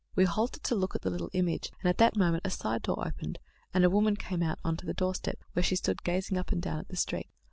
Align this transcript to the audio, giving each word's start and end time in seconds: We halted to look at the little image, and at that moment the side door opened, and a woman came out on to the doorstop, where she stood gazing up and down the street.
We 0.15 0.23
halted 0.25 0.63
to 0.63 0.73
look 0.73 0.95
at 0.95 1.03
the 1.03 1.11
little 1.11 1.29
image, 1.33 1.71
and 1.79 1.87
at 1.87 1.99
that 1.99 2.15
moment 2.15 2.43
the 2.43 2.49
side 2.49 2.81
door 2.81 3.07
opened, 3.07 3.37
and 3.71 3.85
a 3.85 3.89
woman 3.91 4.15
came 4.15 4.41
out 4.41 4.57
on 4.65 4.75
to 4.77 4.85
the 4.87 4.95
doorstop, 4.95 5.35
where 5.53 5.61
she 5.61 5.75
stood 5.75 6.01
gazing 6.01 6.39
up 6.39 6.51
and 6.51 6.59
down 6.59 6.83
the 6.89 6.95
street. 6.97 7.27